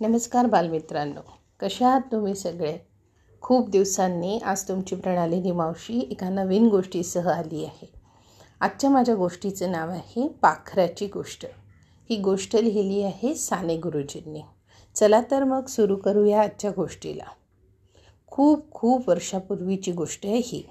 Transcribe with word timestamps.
नमस्कार 0.00 0.46
बालमित्रांनो. 0.46 1.20
कशा 1.60 1.88
आहात 1.88 2.00
तुम्ही 2.12 2.34
सगळे? 2.34 2.78
खूप 3.40 3.68
दिवसांनी 3.68 4.38
आज 4.38 4.68
तुमची 4.68 4.96
प्रणालिनी 4.96 5.52
मावशी 5.52 6.08
एका 6.10 6.28
नवीन 6.28 6.68
गोष्टीसह 6.68 7.30
आली 7.30 7.64
आहे. 7.64 7.92
आजच्या 8.60 8.90
माझ्या 8.90 9.14
गोष्टीचं 9.14 9.72
नाव 9.72 9.90
आहे 9.90 10.28
पाखराची 10.28 11.06
गोष्ट. 11.06 11.46
ही 12.10 12.16
गोष्ट 12.16 12.56
लिहिली 12.56 13.02
आहे 13.02 13.34
साने 13.34 13.76
गुरुजींनी. 13.76 14.42
चला 14.94 15.20
तर 15.30 15.44
मग 15.44 15.66
सुरू 15.66 15.96
करूया 15.96 16.42
आजच्या 16.42 16.70
गोष्टीला. 16.76 17.24
खूप 18.26 18.70
खूप 18.70 19.08
वर्षापूर्वीची 19.08 19.92
गोष्ट 19.92 20.26
आहे 20.26 20.38
ही. 20.38 20.62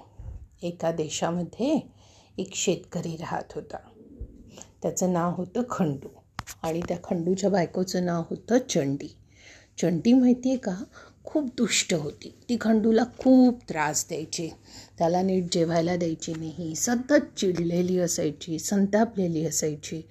एका 0.62 0.92
देशामध्ये 0.92 1.92
एक 2.38 2.54
शेतकरी 2.54 3.16
राहत 3.16 3.52
होता. 3.54 3.76
त्याचं 4.82 5.12
नाव 5.12 5.34
होतं 5.36 5.62
खंडू 5.70 6.08
आणि 6.62 6.80
त्या 6.88 6.96
खंडूच्या 7.04 7.50
बायकोचं 7.50 8.04
नाव 8.04 8.22
होतं 8.30 8.58
चंडी. 8.68 9.17
चंडी 9.80 10.12
माहिती 10.12 10.48
आहे 10.48 10.58
का? 10.58 10.84
खूप 11.24 11.44
दुष्ट 11.56 11.94
होती. 11.94 12.34
ती 12.48 12.56
खंडूला 12.60 13.04
खूप 13.18 13.58
त्रास 13.68 14.06
द्यायची. 14.08 14.48
त्याला 14.98 15.22
नीट 15.22 15.44
जेवायला 15.52 15.96
द्यायची 15.96 16.32
नाही. 16.32 16.74
सतत 16.76 17.36
चिडलेली 17.36 17.98
असायची 17.98 18.58
संतापलेली 18.58 19.46
असायची 19.46 20.02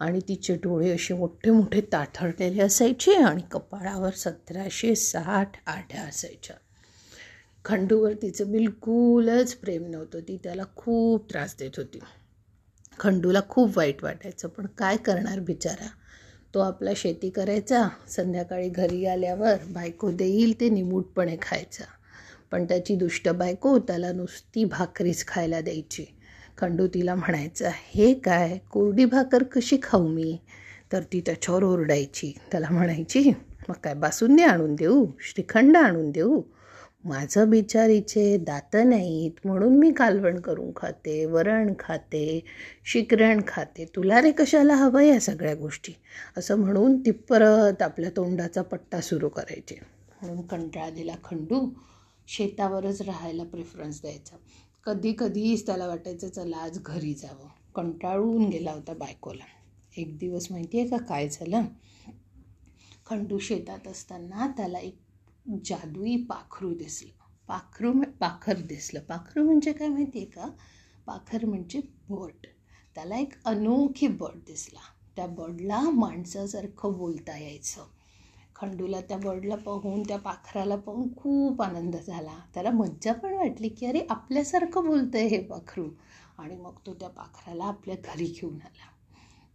आणि 0.00 0.20
तिचे 0.28 0.54
डोळे 0.54 0.90
असे 0.90 1.14
मोठे 1.14 1.50
मोठे 1.50 1.80
ताठरलेले 1.80 2.62
असायचे 2.62 3.14
आणि 3.14 3.42
कपाळावर 3.50 4.10
सतराशे 4.10 4.94
साठ 4.94 5.52
आठ्या 5.66 6.02
असायच्या. 6.02 6.56
खंडूवर 7.64 8.12
तिचं 8.12 8.50
बिलकुलच 8.50 9.54
प्रेम 9.54 9.90
नव्हतं. 9.90 10.20
ती 10.20 10.36
त्याला 10.36 10.62
खूप 10.76 11.30
त्रास 11.30 11.56
देत 11.58 11.70
होती. 11.76 11.98
खंडूला 12.98 13.40
खूप 13.48 13.78
वाईट 13.78 14.04
वाटायचं. 14.04 14.48
पण 14.48 14.66
काय 14.66 14.96
करणार 14.96 15.40
बिचारा? 15.40 15.86
तो 16.56 16.60
आपला 16.60 16.90
शेती 16.96 17.30
करायचा 17.30 17.88
संध्याकाळी 18.08 18.68
घरी 18.68 19.06
आल्यावर 19.06 19.54
बायको 19.70 20.10
देईल 20.10 20.60
ते 20.60 20.68
निमूटपणे 20.68 21.36
खायचा. 21.42 21.84
पण 22.50 22.64
त्याची 22.64 22.96
दुष्ट 22.96 23.28
बायको 23.28 23.78
त्याला 23.78 24.12
नुसती 24.12 24.64
भाकरीच 24.64 25.26
खायला 25.26 25.60
द्यायची. 25.60 26.04
खंडू 26.58 26.86
तिला 26.86 27.14
म्हणायचा 27.14 27.70
हे 27.74 28.14
काय 28.14 28.58
कोरडी 28.58 29.04
भाकर 29.04 29.42
कशी 29.42 29.78
खाऊ 29.82 30.08
मी? 30.08 30.38
तर 30.92 31.02
ती 31.02 31.20
त्याच्यावर 31.20 31.62
ओरडायची. 31.62 32.32
त्याला 32.50 32.66
म्हणायची 32.70 33.32
मग 33.68 33.74
काय 33.84 33.94
बासुंदी 33.94 34.42
आणून 34.42 34.74
देऊ? 34.74 35.06
श्रीखंड 35.20 35.76
आणून 35.76 36.10
देऊ? 36.10 36.42
माझं 37.08 37.50
बिचारीचे 37.50 38.38
दातं 38.38 38.88
नाहीत 38.88 39.46
म्हणून 39.46 39.78
मी 39.78 39.92
कालवण 39.92 40.40
करून 40.40 40.70
खाते 40.76 41.26
वरण 41.26 41.74
खाते 41.78 42.44
शिकरण 42.84 43.40
खाते. 43.48 43.84
तुला 43.96 44.22
रे 44.22 44.32
कशाला 44.32 44.74
हवं 44.74 45.00
या 45.00 45.20
सगळ्या 45.20 45.54
गोष्टी? 45.54 45.92
असं 46.36 46.56
म्हणून 46.56 47.00
ती 47.00 47.10
परत 47.10 47.82
आपल्या 47.82 48.10
तोंडाचा 48.10 48.62
पट्टा 48.62 49.00
सुरू 49.00 49.28
करायचे. 49.28 49.80
म्हणून 50.22 50.46
कंटाळलेला 50.46 51.14
खंडू. 51.24 51.70
शेतावरच 52.26 53.02
राहायला 53.02 53.44
प्रेफरन्स 53.44 54.00
द्यायचा. 54.00 54.36
कधी 54.84 55.14
कधीच 55.18 55.66
त्याला 55.66 55.86
वाटायचं 55.86 56.28
चला 56.28 56.56
आज 56.56 56.78
घरी 56.82 57.14
जावं. 57.14 57.48
कंटाळून 57.74 58.48
गेला 58.48 58.72
होता 58.72 58.92
बायकोला. 58.92 59.44
एक 59.96 60.18
दिवस 60.18 60.46
माहिती 60.50 60.80
आहे 60.80 60.88
का 60.88 60.96
काय 60.96 61.28
झालं? 61.28 61.62
खंडू 63.06 63.38
शेतात 63.38 63.88
असताना 63.88 64.52
त्याला 64.56 64.78
एक 64.78 64.98
जादुई 65.48 66.16
पाखरू 66.16 66.74
दिसलं. 66.74 67.10
पाखरू 67.48 67.92
पाखर 68.20 68.56
दिसलं. 68.56 69.00
पाखरू 69.00 69.44
म्हणजे 69.44 69.72
काय 69.72 69.88
माहिती 69.88 70.18
आहे 70.18 70.26
का? 70.26 70.48
पाखर 71.06 71.44
म्हणजे 71.44 71.80
बर्ड 72.08 72.46
त्याला 72.94 73.16
एक 73.16 73.32
अनोखी 73.44 74.08
बर्ड 74.08 74.38
दिसला. 74.46 74.80
त्या 75.16 75.26
बर्डला 75.26 75.80
माणसासारखं 75.80 76.92
बोलता 76.92 77.38
यायचं. 77.38 77.84
खंडूला 78.56 79.00
त्या 79.00 79.18
बर्डला 79.18 79.56
पाहून 79.56 80.02
त्या 80.02 80.18
पाखराला 80.18 80.76
पाहून 80.76 81.16
खूप 81.16 81.62
आनंद 81.62 81.96
झाला. 81.96 82.38
त्याला 82.54 82.70
मज्जा 82.70 83.12
पण 83.12 83.34
वाटली 83.34 83.68
की 83.68 83.86
अरे 83.86 84.06
आपल्यासारखं 84.10 84.86
बोलतं 84.86 85.18
आहे 85.18 85.26
हे 85.26 85.42
पाखरू. 85.42 85.88
आणि 86.38 86.56
मग 86.56 86.74
तो 86.86 86.94
त्या 86.94 87.08
पाखराला 87.08 87.64
आपल्या 87.64 87.96
घरी 88.04 88.24
घेऊन 88.24 88.54
आला. 88.54 88.95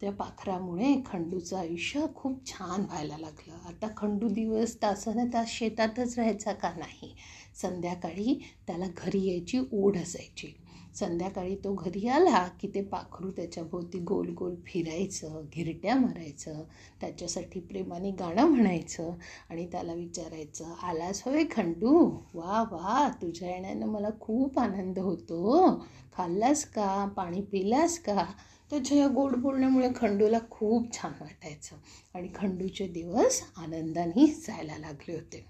त्या 0.02 0.12
पाखरामुळे 0.12 0.94
खंडूचं 1.06 1.58
आयुष्य 1.58 2.06
खूप 2.16 2.46
छान 2.48 2.82
व्हायला 2.82 3.18
लागलं. 3.18 3.54
आता 3.68 3.88
खंडू 3.98 4.28
दिवस 4.30 4.76
तासाने 4.82 5.26
तास 5.34 5.50
शेतातच 5.50 6.18
राहायचा 6.20 6.54
का 6.54 6.70
नाही? 6.78 7.16
संध्याकाळी 7.62 8.40
त्याला 8.68 8.86
घरी 8.98 9.26
यायची 9.28 9.60
ओढ 9.72 9.98
असायची. 9.98 10.54
संध्याकाळी 10.96 11.56
तो 11.56 11.74
घरी 11.74 12.08
आला 12.08 12.48
की 12.62 12.68
ते 12.68 12.82
पाखरू 12.82 13.32
त्याच्याभोवती 13.32 14.00
गोल 14.00 14.30
गोल 14.30 14.56
फिरायचं 14.66 15.46
घिरट्या 15.54 15.96
मारायचं 15.96 16.64
त्याच्यासाठी 17.02 17.60
प्रेमाने 17.60 18.12
गाणं 18.12 18.44
म्हणायचं 18.44 19.12
आणि 19.50 19.66
त्याला 19.72 19.94
विचारायचं 19.94 20.74
आलास 20.84 21.22
होय 21.26 21.44
खंडू? 21.52 22.10
वा 22.34 22.62
वा 22.72 23.10
तुझ्या 23.22 23.50
येण्यानं 23.50 23.86
मला 23.86 24.10
खूप 24.20 24.60
आनंद 24.60 25.00
होतो. 25.00 25.70
खाल्लास 26.18 26.66
का? 26.66 27.06
पाणी 27.18 27.42
पिलास 27.42 28.00
का? 28.00 28.26
त्याच्या 28.72 28.98
या 28.98 29.08
गोड 29.08 29.36
बोलण्यामुळे 29.36 29.90
खंडूला 29.96 30.38
खूप 30.50 30.94
छान 30.94 31.12
वाटायचं. 31.22 31.76
आणि 32.14 32.30
खंडूचे 32.36 32.88
दिवस 32.88 33.44
आनंदाने 33.58 34.28
जायला 34.28 34.78
लागले 34.78 35.14
होते. 35.14 35.46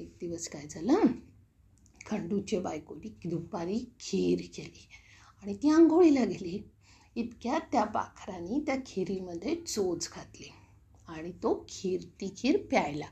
एक 0.00 0.12
दिवस 0.20 0.48
काय 0.48 0.66
झालं? 0.66 0.94
खंडूची 2.06 2.58
बायकोनी 2.58 3.28
दुपारी 3.28 3.78
खीर 4.00 4.38
केली 4.38 4.88
आणि 5.42 5.54
ती 5.54 5.70
आंघोळीला 5.70 6.24
गेली. 6.24 6.70
इतक्यात 7.16 7.60
त्या 7.72 7.84
पाखराने 7.84 8.60
त्या 8.60 8.76
खिरीमध्ये 8.86 9.54
चोच 9.54 10.10
घातली 10.16 10.52
आणि 11.08 11.32
तो 11.32 11.66
खीर 11.68 12.00
ती 12.20 12.34
खीर 12.36 12.66
प्यायला. 12.70 13.06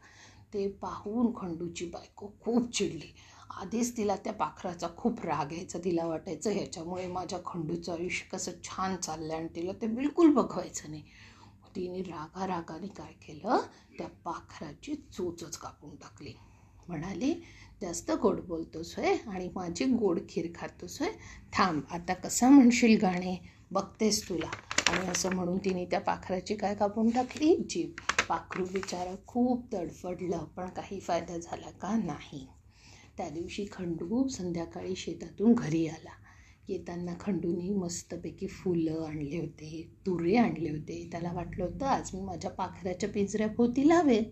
ते 0.54 0.68
पाहून 0.68 1.32
खंडूची 1.36 1.86
बायको 1.86 2.30
खूप 2.40 2.70
चिडली. 2.72 3.14
आधीच 3.50 3.96
तिला 3.96 4.16
त्या 4.16 4.32
पाखराचा 4.32 4.88
खूप 4.96 5.20
राग 5.24 5.52
यायचा 5.52 5.78
तिला 5.84 6.06
वाटायचं 6.06 6.50
ह्याच्यामुळे 6.50 7.06
माझ्या 7.06 7.38
खंडूचं 7.46 7.92
आयुष्य 7.92 8.26
कसं 8.32 8.52
छान 8.64 8.96
चाललं 8.96 9.34
आणि 9.34 9.48
तिला 9.56 9.72
ते 9.72 9.86
बिलकुल 9.86 10.32
बघवायचं 10.32 10.90
नाही. 10.90 11.02
तिने 11.76 12.02
रागा 12.02 12.46
रागाने 12.46 12.86
काय 12.86 13.12
केलं? 13.12 13.58
त्या 13.98 14.06
पाखराची 14.24 14.94
चोचच 14.94 15.56
कापून 15.56 15.96
टाकली. 15.96 16.32
म्हणाली 16.88 17.34
जास्त 17.82 18.10
गोड 18.10 18.40
बोलतोस 18.40 18.98
होय 18.98 19.16
आणि 19.26 19.48
माझी 19.54 19.84
गोड 19.84 20.18
खीर 20.28 20.46
खातोस 20.54 21.02
होय? 21.02 21.10
थांब 21.52 21.82
आता 21.90 22.14
कसा 22.14 22.48
म्हणशील 22.48 22.98
गाणे? 23.00 23.36
बघतेस 23.70 24.28
तुला. 24.28 24.50
आणि 24.88 25.06
असं 25.06 25.34
म्हणून 25.34 25.58
तिने 25.58 25.84
त्या 25.84 26.00
पाखराची 26.00 26.54
काय 26.54 26.74
कापून 26.74 27.10
टाकली? 27.10 27.56
जीभ. 27.70 27.90
पाखरू 28.28 28.64
बिचारा 28.64 29.14
खूप 29.26 29.72
तडफडलं 29.72 30.44
पण 30.44 30.68
काही 30.68 31.00
फायदा 31.00 31.38
झाला 31.38 31.70
का? 31.70 31.96
नाही. 31.96 32.46
त्या 33.16 33.28
दिवशी 33.28 33.66
खंडू 33.72 34.28
संध्याकाळी 34.28 34.96
शेतातून 34.96 35.52
घरी 35.52 35.86
आला. 35.86 36.10
येताना 36.68 37.12
खंडूनी 37.20 37.70
मस्तपैकी 37.70 38.46
फुलं 38.46 39.04
आणले 39.08 39.40
होते 39.40 39.90
तुरे 40.06 40.36
आणले 40.36 40.70
होते. 40.70 41.08
त्याला 41.12 41.32
वाटलं 41.32 41.64
होतं 41.64 41.86
आज 41.86 42.10
मी 42.14 42.20
माझ्या 42.20 42.50
पाखराच्या 42.50 43.08
पिंजऱ्याभोवती 43.08 43.88
लावेल 43.88 44.24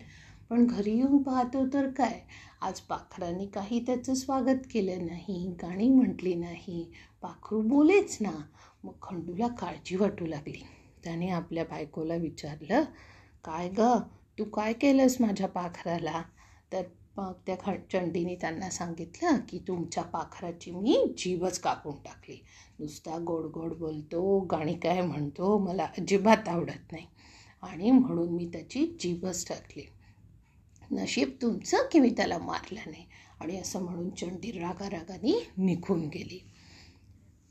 पण 0.50 0.66
घरी 0.66 0.96
येऊन 0.96 1.22
पाहतो 1.22 1.66
तर 1.66 1.90
काय? 1.90 2.20
आज 2.60 2.80
पाखराने 2.80 3.46
काही 3.46 3.86
त्याचं 3.86 4.14
स्वागत 4.14 4.66
केलं 4.72 5.06
नाही 5.06 5.54
गाणी 5.62 5.88
म्हटली 5.88 6.34
नाही. 6.34 6.90
पाखरू 7.22 7.62
बोलेच 7.62 8.18
ना. 8.20 8.32
मग 8.84 8.92
खंडूला 9.02 9.48
काळजी 9.48 9.96
वाटू 9.96 10.26
लागली. 10.26 10.62
त्याने 11.04 11.28
आपल्या 11.28 11.64
बायकोला 11.64 12.14
विचारलं 12.14 12.82
काय 13.44 13.68
ग? 13.68 13.80
तू 14.38 14.44
काय 14.44 14.72
केलंस 14.72 15.16
माझ्या 15.20 15.48
पाखराला? 15.48 16.22
तर 16.72 16.82
मग 17.16 17.32
त्या 17.47 17.56
ख 17.60 17.70
चंडीने 17.92 18.34
त्यांना 18.34 18.70
सांगितलं 18.70 19.36
की 19.48 19.58
तुमच्या 19.58 20.02
पाखराची 20.02 20.70
मी 20.70 21.14
जीवच 21.19 21.58
कापून 21.58 21.97
टाकली. 21.97 22.42
नुसता 22.78 23.19
गोड 23.19 23.44
गोड 23.47 23.75
बोलतो 23.75 24.41
गाणी 24.41 24.75
काय 24.75 25.00
म्हणतो 25.00 25.58
मला 25.58 25.84
अजिबात 25.98 26.48
आवडत 26.48 26.92
नाही. 26.92 27.06
आणि 27.62 27.91
म्हणून 27.91 28.28
मी 28.28 28.47
त्याची 28.47 28.97
जीवच 29.00 29.48
टाकली. 29.48 29.82
नशीब 30.90 31.31
तुमचं 31.43 31.76
की 31.93 31.99
मी 31.99 32.11
त्याला 32.11 32.38
मारलं 32.38 32.81
नाही? 32.87 33.05
आणि 33.40 33.58
असं 33.58 33.82
म्हणून 33.82 34.11
चंडी 34.11 34.50
रागा 34.50 34.90
रागाने 34.90 35.50
निघून 35.58 36.08
गेली. 36.08 36.40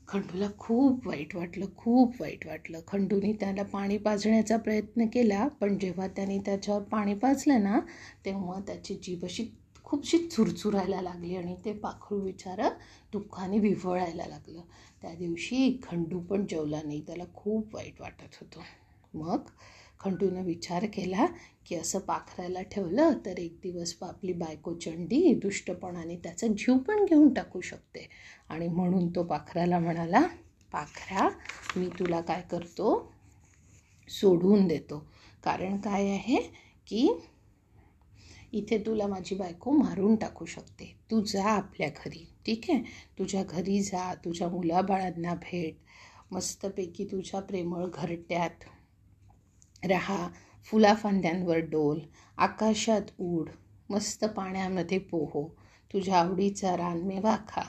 खंडूला 0.08 0.46
खूप 0.58 1.06
वाईट 1.06 1.34
वाटलं 1.36 1.66
खूप 1.76 2.20
वाईट 2.20 2.46
वाटलं. 2.46 2.80
खंडूने 2.88 3.32
त्याला 3.32 3.62
पाणी 3.62 3.96
पाजण्याचा 3.98 4.56
प्रयत्न 4.56 5.06
केला 5.06 5.46
पण 5.60 5.78
जेव्हा 5.78 6.06
त्याने 6.08 6.38
त्याच्यावर 6.38 6.82
पाणी 6.82 7.14
पाजलं 7.14 7.62
ना 7.62 7.80
तेव्हा 8.24 8.60
त्याची 8.60 8.94
जीभ 9.02 9.24
अशी 9.24 9.46
खूपशी 9.84 10.18
चुरचुरायला 10.28 11.00
लागली 11.02 11.36
आणि 11.36 11.54
ते 11.64 11.72
पाखरू 11.72 12.20
विचार 12.20 12.60
दुःखाने 13.12 13.58
विव्हळायला 13.58 14.26
लागलं. 14.26 14.60
त्या 15.02 15.14
दिवशी 15.14 15.78
खंडू 15.82 16.20
पण 16.20 16.46
जेवला 16.46 16.80
नाही 16.84 17.00
त्याला 17.06 17.24
खूप 17.34 17.74
वाईट 17.74 18.00
वाटत 18.00 18.36
होतं. 18.40 18.60
मग 19.14 19.48
खंडूनं 20.04 20.42
विचार 20.42 20.86
केला 20.86 21.26
की 21.66 21.74
असं 21.74 21.98
पाखराला 21.98 22.62
ठेवलं 22.62 23.12
तर 23.26 23.38
एक 23.38 23.56
दिवस 23.62 23.96
आपली 24.02 24.32
बायको 24.32 24.74
चंडी 24.74 25.34
दुष्टपणाने 25.34 26.16
त्याचा 26.16 26.46
जीव 26.46 26.78
पण 26.78 27.04
घेऊन 27.04 27.34
टाकू 27.34 27.60
शकते. 27.60 28.08
आणि 28.48 28.68
म्हणून 28.68 29.08
तो 29.08 29.22
पाखराला 29.22 29.78
म्हणाला 29.78 30.20
पाखरा 30.72 31.28
मी 31.76 31.88
तुला 31.98 32.20
काय 32.20 32.42
करतो? 32.50 33.12
सोडून 34.08 34.66
देतो. 34.66 35.06
कारण 35.44 35.76
काय 35.80 36.08
आहे 36.10 36.36
की 36.86 37.22
इथे 38.52 38.78
तुला 38.78 39.06
माझी 39.06 39.34
बायको 39.34 39.70
मारून 39.70 40.16
टाकू 40.16 40.44
शकते. 40.44 40.96
तू 41.10 41.20
जा 41.20 41.44
आपल्या 41.44 41.88
घरी 41.88 42.28
ठीक 42.46 42.64
आहे? 42.68 42.82
तुझ्या 43.18 43.44
घरी 43.44 43.80
जा 43.80 44.14
तुझ्या 44.14 44.48
मुलाबाळांना 44.48 45.34
भेट. 45.34 45.74
मस्तपैकी 46.32 47.04
तुझ्या 47.04 47.40
प्रेमळ 47.40 47.86
घरट्यात 47.94 48.64
रहा 49.84 50.28
फुलाफांद्यांवर 50.64 51.56
डोल 51.56 52.00
आकाशात 52.38 53.02
उड 53.18 53.48
मस्त 53.90 54.24
पाण्यामध्ये 54.24 54.98
पोहो 54.98 55.56
तुझ्या 55.92 56.18
आवडीचा 56.18 56.76
रानमेवा 56.76 57.36
खा 57.48 57.62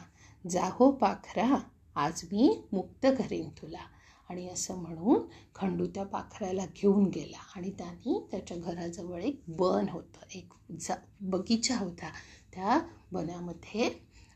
जाहो 0.50 0.91
पाखरा 0.91 1.57
आज 1.95 2.23
मी 2.23 2.63
मुक्त 2.71 3.06
करेन 3.06 3.50
तुला. 3.50 3.85
आणि 4.29 4.50
असं 4.50 4.75
म्हणून 4.75 5.19
खंडू 5.56 5.85
त्या 5.85 6.03
पाखराला 6.03 6.65
घेऊन 6.65 7.06
गेला 7.06 7.38
आणि 7.56 7.71
त्याने 7.71 8.27
त्याच्या 8.31 8.57
घराजवळ 8.57 9.21
एक 9.21 9.41
बन 9.47 9.85
होतं 9.89 10.25
एक 10.35 10.53
जा 10.79 10.95
बगीचा 11.21 11.77
होता. 11.77 12.09
त्या 12.53 12.79
बनामध्ये 13.11 13.89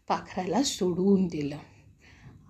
पाखराला 0.08 0.64
सोडवून 0.64 1.28
दिलं 1.28 1.58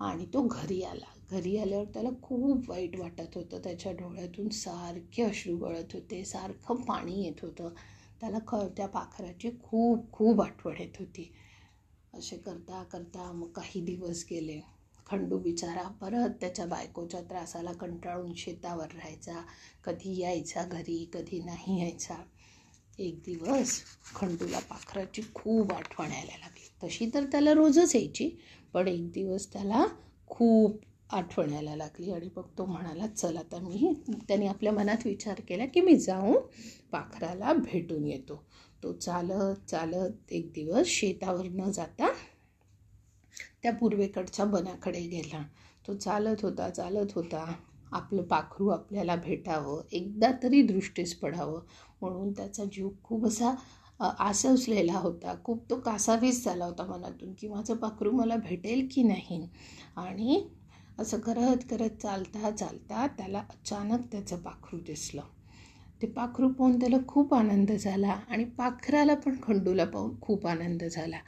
आणि 0.00 0.26
तो 0.26 0.42
घरी 0.42 0.82
आला. 0.82 1.19
घरी 1.30 1.56
आल्यावर 1.56 1.84
त्याला 1.84 2.08
खूप 2.22 2.70
वाईट 2.70 2.96
वाटत 2.96 3.36
होतं. 3.36 3.58
त्याच्या 3.58 3.92
डोळ्यातून 3.92 4.48
सारखे 4.48 5.22
अश्रू 5.22 5.56
गळत 5.56 5.94
होते 5.94 6.24
सारखं 6.24 6.74
पाणी 6.74 7.24
येत 7.24 7.42
होतं. 7.42 7.68
त्याला 8.20 8.38
ख 8.48 8.54
त्या 8.76 8.86
पाखराची 8.86 9.50
खूप 9.62 10.10
खूप 10.12 10.40
आठवण 10.42 10.74
येत 10.80 10.98
होती. 10.98 11.32
असे 12.14 12.36
करता 12.36 12.82
करता 12.82 13.30
मग 13.32 13.48
काही 13.48 13.80
दिवस 13.80 14.24
गेले. 14.30 14.60
खंडू 15.06 15.38
बिचारा 15.38 15.82
परत 16.00 16.30
त्याच्या 16.40 16.66
बायकोच्या 16.66 17.20
त्रासाला 17.20 17.72
कंटाळून 17.72 18.32
शेतावर 18.34 18.92
राहायचा. 18.94 19.40
कधी 19.84 20.20
यायचा 20.20 20.64
घरी 20.64 21.04
कधी 21.14 21.40
नाही 21.44 21.80
यायचा. 21.80 22.16
एक 22.98 23.18
दिवस 23.26 23.80
खंडूला 24.14 24.58
पाखराची 24.58 25.22
खूप 25.34 25.72
आठवण 25.72 26.12
यायला 26.12 26.38
लागली. 26.38 26.68
तशी 26.84 27.10
तर 27.14 27.24
त्याला 27.24 27.52
रोजच 27.54 27.94
यायची 27.96 28.30
पण 28.72 28.88
एक 28.88 29.10
दिवस 29.12 29.52
त्याला 29.52 29.86
खूप 30.26 30.80
आठवण 31.12 31.52
यायला 31.52 31.74
लागली 31.76 32.10
आणि 32.12 32.28
मग 32.36 32.48
तो 32.58 32.64
म्हणाला 32.66 33.06
चल 33.06 33.36
आता 33.36 33.58
मी 33.60 33.92
त्याने 34.28 34.46
आपल्या 34.46 34.72
मनात 34.72 35.06
विचार 35.06 35.40
केला 35.48 35.66
की 35.66 35.80
मी 35.80 35.96
जाऊन 35.98 36.36
पाखराला 36.92 37.52
भेटून 37.54 38.06
येतो. 38.06 38.42
तो 38.82 38.92
चालत 38.94 39.68
चालत 39.70 40.32
एक 40.32 40.50
दिवस 40.52 40.86
शेतावर 40.88 41.46
न 41.52 41.70
जाता 41.70 42.08
त्या 43.62 43.72
पूर्वेकडच्या 43.72 44.44
बनाकडे 44.44 45.00
गेला. 45.00 45.42
तो 45.86 45.94
चालत 45.94 46.42
होता 46.42 46.68
चालत 46.70 47.12
होता. 47.14 47.44
आपलं 47.92 48.22
पाखरू 48.22 48.68
आपल्याला 48.68 49.14
भेटावं 49.16 49.82
एकदा 49.92 50.30
तरी 50.42 50.62
दृष्टीस 50.62 51.14
पडावं 51.20 51.60
म्हणून 52.00 52.32
त्याचा 52.32 52.64
जीव 52.64 52.88
खूप 53.02 53.26
असा 53.26 53.54
आसवसलेला 54.00 54.98
होता. 54.98 55.34
खूप 55.44 55.64
तो 55.70 55.76
कासावीस 55.80 56.44
झाला 56.44 56.64
होता 56.64 56.84
मनातून 56.86 57.32
की 57.34 57.48
माझं 57.48 57.76
पाखरू 57.76 58.10
मला 58.12 58.36
भेटेल 58.38 58.86
की 58.92 59.02
नाही? 59.02 59.46
आणि 59.96 60.42
असं 61.00 61.18
करत 61.18 61.56
करत 61.70 62.00
चालता 62.02 62.50
चालता 62.50 63.06
त्याला 63.06 63.38
अचानक 63.38 64.00
त्याचं 64.12 64.36
पाखरू 64.36 64.78
दिसलं. 64.78 65.22
ते 66.02 66.06
पाखरू 66.06 66.48
पाहून 66.48 66.80
त्याला 66.80 66.96
खूप 67.08 67.34
आनंद 67.34 67.72
झाला 67.72 68.16
आणि 68.28 68.44
पाखराला 68.44 69.14
पण 69.14 69.36
खंडूला 69.42 69.84
पाहून 69.84 70.20
खूप 70.20 70.46
आनंद 70.46 70.84
झाला. 70.84 71.18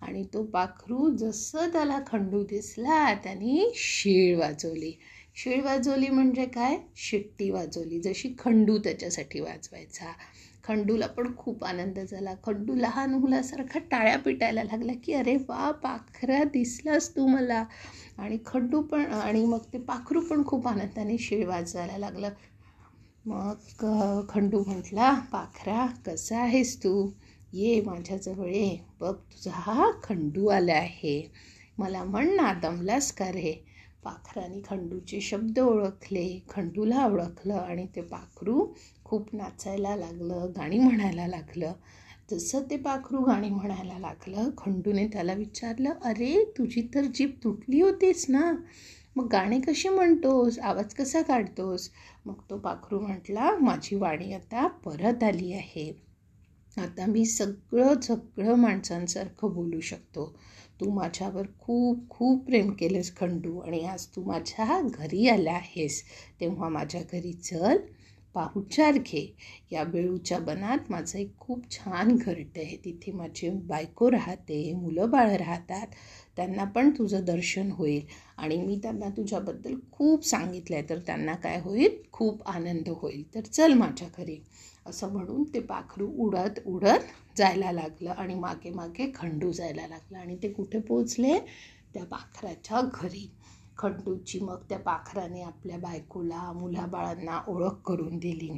आणि 0.00 0.24
तो 0.34 0.42
पाखरू 0.44 1.10
जसं 1.16 1.72
त्याला 1.72 1.98
खंडू 2.06 2.42
दिसला 2.44 3.14
त्याने 3.14 3.72
शीळ 3.74 4.38
वाजवली. 4.38 4.92
शिळ 5.36 5.62
वाजवली 5.64 6.08
म्हणजे 6.08 6.44
काय? 6.46 6.76
शिट्टी 6.96 7.50
वाजवली 7.50 8.00
जशी 8.00 8.34
खंडू 8.38 8.78
त्याच्यासाठी 8.78 9.40
वाजवायचा. 9.40 10.12
खंडूला 10.64 11.06
पण 11.06 11.34
खूप 11.36 11.64
आनंद 11.64 11.98
झाला. 11.98 12.34
खंडू 12.44 12.74
लहान 12.74 13.14
मुलासारखा 13.14 13.78
टाळ्या 13.90 14.18
पिटायला 14.18 14.64
लागला 14.64 14.92
की 15.04 15.12
अरे 15.12 15.36
वा 15.48 15.70
पाखरा 15.70 16.42
दिसलास 16.44 17.08
तू 17.16 17.26
मला. 17.26 17.64
आणि 18.18 18.38
खंडू 18.46 18.82
पण 18.82 19.04
आणि 19.06 19.44
मग 19.44 19.64
ते 19.72 19.78
पाखरू 19.78 20.20
पण 20.20 20.44
खूप 20.46 20.68
आनंदाने 20.68 21.18
शिळ 21.18 21.46
वाजवायला 21.46 21.98
लागलं. 21.98 22.30
मग 23.24 23.84
खंडू 24.28 24.62
म्हटला 24.66 25.12
पाखरा 25.32 25.86
कसा 26.06 26.40
आहेस 26.42 26.76
तू? 26.84 27.10
ये 27.52 27.80
माझ्याजवळ 27.80 28.48
ये. 28.48 28.78
बघ 29.00 29.14
तुझा 29.14 29.50
हा 29.54 29.90
खंडू 30.02 30.46
आला 30.46 30.72
आहे. 30.72 31.20
मला 31.78 32.04
म्हण 32.04 32.34
ना 32.36 32.52
दमलास 32.62 33.12
का 33.12 33.30
रे? 33.32 33.52
पाखराने 34.02 34.60
खंडूचे 34.64 35.20
शब्द 35.20 35.58
ओळखले 35.58 36.40
खंडूला 36.48 37.06
ओळखलं 37.06 37.54
आणि 37.54 37.86
ते 37.96 38.00
पाखरू 38.00 38.66
खूप 39.04 39.34
नाचायला 39.34 39.96
लागलं 39.96 40.52
गाणी 40.56 40.78
म्हणायला 40.78 41.26
लागलं. 41.26 41.72
जसं 42.30 42.62
ते 42.70 42.76
पाखरू 42.76 43.22
गाणी 43.24 43.48
म्हणायला 43.48 43.98
लागलं 43.98 44.50
खंडूने 44.58 45.06
त्याला 45.06 45.32
विचारलं 45.32 45.90
अरे 46.04 46.44
तुझी 46.58 46.88
तर 46.94 47.04
जीभ 47.04 47.30
तुटली 47.44 47.80
होतीस 47.80 48.26
ना? 48.28 48.52
मग 49.16 49.26
गाणे 49.26 49.60
कसे 49.60 49.88
म्हणतोस? 49.88 50.58
आवाज 50.58 50.94
कसा 50.94 51.22
काढतोस? 51.22 51.90
मग 52.26 52.34
तो 52.50 52.58
पाखरू 52.58 53.00
म्हटला 53.00 53.50
माझी 53.60 53.96
वाणी 53.96 54.32
आता 54.32 54.66
परत 54.66 55.22
आली 55.22 55.52
आहे. 55.52 55.92
आता 56.76 57.06
मी 57.06 57.24
सगळं 57.24 58.00
सगळं 58.00 58.54
माणसांसारखं 58.54 59.52
बोलू 59.52 59.80
शकतो. 59.80 60.34
तू 60.82 60.90
माझ्यावर 60.90 61.46
खूप 61.60 62.08
खूप 62.10 62.44
प्रेम 62.46 62.70
केलंस 62.70 63.10
खंडू 63.16 63.58
आणि 63.58 63.84
आज 63.84 64.06
तू 64.06 64.22
माझ्या 64.24 64.80
घरी 64.84 65.28
आला 65.28 65.52
आहेस. 65.52 66.02
तेव्हा 66.40 66.68
माझ्या 66.68 67.00
घरी 67.12 67.32
चल 67.32 67.76
पाहुचार 68.34 68.98
घे. 68.98 69.36
या 69.72 69.84
बेळूच्या 69.84 70.38
बनात 70.38 70.90
माझं 70.90 71.18
एक 71.18 71.36
खूप 71.38 71.70
छान 71.70 72.16
घरटं 72.16 72.60
आहे. 72.60 72.76
तिथे 72.76 73.12
माझी 73.12 73.50
बायको 73.50 74.10
राहते 74.10 74.72
मुलं 74.74 75.10
बाळं 75.10 75.36
राहतात. 75.36 75.86
त्यांना 76.36 76.64
पण 76.64 76.90
तुझं 76.90 77.24
दर्शन 77.24 77.70
होईल. 77.70 78.02
आणि 78.36 78.56
मी 78.56 78.78
त्यांना 78.82 79.08
तुझ्याबद्दल 79.08 79.74
खूप 79.92 80.24
सांगितलं 80.24 80.76
आहे 80.76 80.88
तर 80.88 80.98
त्यांना 80.98 81.34
काय 81.34 81.60
होईल? 81.60 81.96
खूप 82.12 82.48
आनंद 82.48 82.88
होईल. 82.88 83.22
तर 83.34 83.40
चल 83.40 83.72
माझ्या 83.72 84.08
घरी. 84.18 84.40
असं 84.86 85.12
म्हणून 85.12 85.42
ते 85.54 85.60
पाखरू 85.60 86.10
उडत 86.16 86.60
उडत 86.66 87.06
जायला 87.36 87.72
लागलं 87.72 88.10
आणि 88.10 88.34
मागे 88.34 88.70
मागे 88.70 89.10
खंडू 89.14 89.52
जायला 89.52 89.86
लागलं 89.88 90.18
आणि 90.18 90.36
ते 90.42 90.48
कुठे 90.52 90.78
पोचले 90.80 91.38
त्या 91.94 92.04
पाखराच्या 92.04 92.80
घरी. 92.94 93.28
खंडूची 93.78 94.38
मग 94.40 94.62
त्या 94.68 94.78
पाखराने 94.78 95.42
आपल्या 95.42 95.78
बायकोला 95.78 96.50
मुलाबाळांना 96.52 97.40
ओळख 97.48 97.80
करून 97.86 98.18
दिली. 98.18 98.50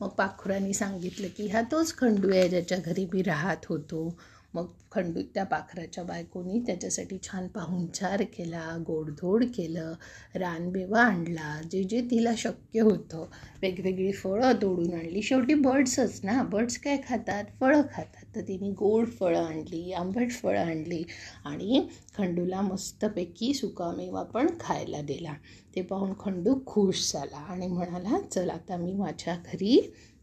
मग 0.00 0.08
पाखरांनी 0.08 0.72
सांगितलं 0.74 1.28
की 1.36 1.46
हा 1.48 1.60
तोच 1.62 1.96
खंडू 1.96 2.30
आहे 2.30 2.48
ज्याच्या 2.48 2.78
घरी 2.78 3.04
मी 3.04 3.22
राहत 3.22 3.66
होतो. 3.68 4.08
मग 4.54 4.66
खंडू 4.92 5.20
त्या 5.34 5.44
पाखराच्या 5.44 6.04
बायकोनी 6.04 6.58
त्याच्यासाठी 6.66 7.18
छान 7.22 7.46
पाहुणचार 7.48 8.22
केला 8.22 8.76
गोडधोड 8.86 9.44
केलं 9.44 9.92
रानबेवा 10.34 11.00
आणला 11.00 11.60
जे 11.70 11.82
जे 11.84 12.00
तिला 12.00 12.32
शक्य 12.36 12.80
होतं. 12.80 13.24
वेगवेगळी 13.62 14.12
फळं 14.12 14.52
तोडून 14.62 14.92
आणली. 14.94 15.22
शेवटी 15.22 15.54
बर्ड्सच 15.54 16.20
ना? 16.24 16.42
बर्ड्स 16.42 16.78
काय 16.78 16.96
खातात? 17.08 17.44
फळं 17.60 17.82
खातात. 17.82 18.24
तर 18.36 18.40
तिने 18.40 18.70
गोड 18.70 19.08
फळं 19.20 19.44
आणली 19.44 19.92
आंबट 19.92 20.30
फळं 20.30 20.60
आणली 20.60 21.02
आणि 21.44 21.86
खंडूला 22.16 22.60
मस्तपैकी 22.60 23.52
सुकामेवा 23.54 24.22
पण 24.22 24.46
खायला 24.60 25.00
दिला. 25.02 25.34
ते 25.76 25.82
पाहून 25.82 26.12
खंडू 26.20 26.54
खुश 26.66 27.12
झाला 27.12 27.36
आणि 27.36 27.66
म्हणाला 27.66 28.20
चल 28.30 28.50
आता 28.50 28.76
मी 28.76 28.92
माझ्या 28.92 29.36
घरी 29.36 29.80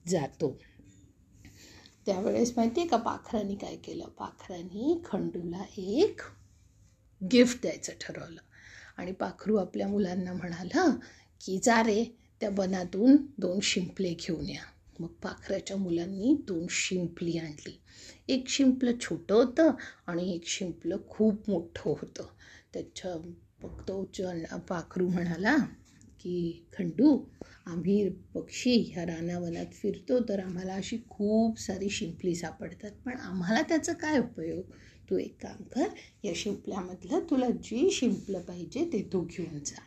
जातो. 0.08 0.58
त्यावेळेस 2.06 2.54
माहिती 2.58 2.80
आहे 2.80 2.90
का 2.90 2.98
पाखरांनी 2.98 3.56
काय 3.56 3.76
केलं? 3.76 4.06
पाखरांनी 4.06 5.02
खंडूला 5.06 5.64
एक 5.78 6.22
गिफ्ट 7.32 7.62
द्यायचं 7.62 7.94
ठरवलं. 8.02 8.42
आणि 8.98 9.12
पाखरू 9.12 9.56
आपल्या 9.56 9.88
मुलांना 9.88 10.34
म्हणालं 10.34 10.96
की 11.46 11.60
जा 11.64 11.84
रे 11.84 12.18
त्या 12.42 12.50
बनातून 12.50 13.18
दोन 13.38 13.60
शिंपले 13.60 14.14
घेऊन 14.14 14.50
या. 14.50 14.64
मग 15.00 15.08
पाखराच्या 15.08 15.78
मुलांनी 15.78 16.38
दोन 16.48 16.66
शिंपली 16.70 17.38
आणली. 17.38 17.82
एक 18.28 18.48
शिंपलं 18.48 18.92
छोटं 19.02 19.36
होतं 19.36 19.72
आणि 20.08 20.36
एक 20.36 20.46
शिंपलं 20.46 20.98
खूप 21.10 21.50
मोठं 21.50 21.90
होतं. 21.90 22.24
त्याच्या 22.74 23.34
मग 23.64 23.82
तो 23.82 24.10
पाखरू 24.68 25.08
म्हणाला 25.10 25.58
की 26.22 26.66
खंडू 26.74 27.18
आम्ही 27.68 28.10
पक्षी 28.36 28.76
ह्या 28.94 29.06
रानावनात 29.06 29.74
फिरतो 29.74 30.20
तर 30.20 30.40
आम्हाला 30.40 30.74
अशी 30.74 30.98
खूप 31.10 31.60
सारी 31.60 31.90
शिंपली 31.90 32.36
सापडतात. 32.36 32.92
पण 33.06 33.18
आम्हाला 33.18 33.62
त्याचा 33.62 33.94
काय 33.94 34.20
उपयोग? 34.20 34.62
तू 35.10 35.18
एक 35.18 35.36
काम 35.42 35.64
कर 35.64 35.88
या 36.24 36.32
शिंपल्यामधलं 36.36 37.20
तुला 37.30 37.50
जी 37.50 37.90
शिंपलं 37.92 38.42
पाहिजे 38.42 38.90
ते 38.94 39.02
तू 39.14 39.22
घेऊन 39.22 39.60
जा. 39.60 39.82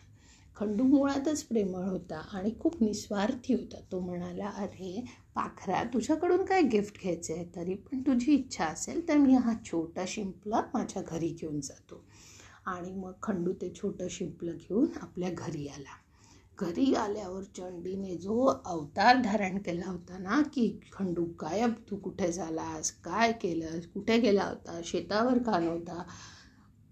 खंडू 0.56 0.84
मुळातच 0.84 1.42
प्रेमळ 1.42 1.84
होता 1.84 2.16
आणि 2.32 2.50
खूप 2.60 2.82
निस्वार्थी 2.82 3.54
होता. 3.54 3.80
तो 3.92 4.00
म्हणाला 4.00 4.48
अरे 4.48 5.04
पाखरा 5.34 5.82
तुझ्याकडून 5.84 6.44
काय 6.44 6.62
गिफ्ट 6.62 7.00
घ्यायचं 7.02 7.34
आहे? 7.34 7.44
तरी 7.56 7.74
पण 7.74 8.00
तुझी 8.00 8.34
इच्छा 8.34 8.64
असेल 8.64 9.08
तर 9.08 9.16
मी 9.16 9.34
हा 9.34 9.52
छोटा 9.64 10.04
शिंपला 10.08 10.60
माझ्या 10.74 11.02
घरी 11.02 11.28
घेऊन 11.28 11.60
जातो. 11.60 12.04
आणि 12.66 12.92
मग 12.92 13.12
खंडू 13.22 13.52
ते 13.52 13.72
छोटं 13.76 14.08
शिंपलं 14.10 14.56
घेऊन 14.56 14.86
आपल्या 15.00 15.30
घरी 15.30 15.66
आला. 15.68 16.01
घरी 16.58 16.94
आल्यावर 16.94 17.42
चंडीने 17.42 18.16
जो 18.16 18.44
अवतार 18.44 19.16
धारण 19.16 19.58
केला 19.58 19.90
होता 19.90 20.18
ना 20.18 20.42
की 20.54 20.68
खंडू 20.92 21.24
गायब 21.40 21.72
तू 21.90 21.96
कुठे 21.96 22.32
झालास? 22.32 22.90
काय 22.90 23.32
केलंस? 23.32 23.86
कुठे 23.86 24.18
गेला 24.18 24.44
होता? 24.44 24.80
शेतावर 24.84 25.38
का 25.38 25.58
नव्हता? 25.58 26.02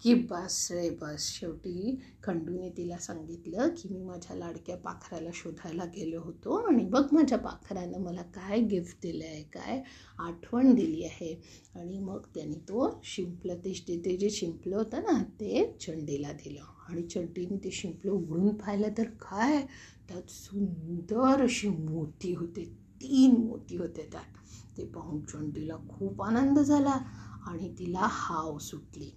की 0.03 0.15
बस 0.31 0.69
रे 0.73 0.89
बस. 1.03 1.27
शेवटी 1.31 1.97
खंडूने 2.25 2.69
तिला 2.71 2.97
सांगितलं 2.99 3.69
की 3.77 3.89
मी 3.89 4.03
माझ्या 4.05 4.37
लाडक्या 4.37 4.77
पाखराला 4.77 5.31
शोधायला 5.35 5.85
गेलो 5.97 6.21
होतो 6.21 6.57
आणि 6.69 6.85
बघ 6.85 7.03
माझ्या 7.13 7.39
पाखरानं 7.39 7.99
मला 7.99 8.23
काय 8.35 8.61
गिफ्ट 8.71 8.97
दिलं 9.03 9.25
आहे 9.25 9.43
काय 9.53 9.83
आठवण 10.19 10.75
दिली 10.75 11.05
आहे. 11.05 11.33
आणि 11.75 11.99
मग 11.99 12.27
त्यांनी 12.35 12.59
तो 12.69 12.91
शिंपलं 13.05 13.57
ते 13.65 13.73
ते 14.05 14.17
जे 14.17 14.31
शिंपलं 14.31 14.77
होतं 14.77 15.03
ना 15.03 15.23
ते 15.41 15.65
चंडीला 15.81 16.33
दिलं. 16.33 16.65
आणि 16.89 17.03
चंडीने 17.03 17.57
ते 17.65 17.71
शिंपलं 17.71 18.13
उघडून 18.13 18.55
पाहिलं 18.57 18.89
तर 18.99 19.09
काय? 19.23 19.61
त्यात 20.09 20.31
सुंदर 20.31 21.43
अशी 21.43 21.69
मोती 21.69 22.33
होते 22.35 22.65
तीन 23.03 23.37
मोती 23.37 23.77
होते 23.77 24.09
त्यात. 24.13 24.37
ते 24.77 24.85
पाहून 24.85 25.21
चंडीला 25.25 25.77
खूप 25.89 26.23
आनंद 26.23 26.59
झाला 26.59 26.99
आणि 27.47 27.75
तिला 27.79 28.07
हाव 28.11 28.59
सुटली. 28.59 29.11